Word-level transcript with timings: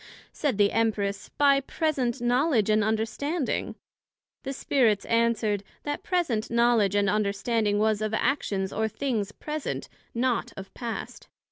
said 0.33 0.57
the 0.57 0.71
Empress, 0.71 1.29
By 1.29 1.59
present 1.59 2.15
Knowledg 2.21 2.71
and 2.73 2.83
Understanding. 2.83 3.75
The 4.41 4.51
Spirits 4.51 5.05
answered, 5.05 5.63
That 5.83 6.01
present 6.01 6.49
Knowledg 6.49 6.95
and 6.97 7.07
Understanding 7.07 7.77
was 7.77 8.01
of 8.01 8.11
actions 8.15 8.73
or 8.73 8.87
things 8.87 9.31
present, 9.31 9.89
not 10.15 10.53
of 10.57 10.73
past. 10.73 11.27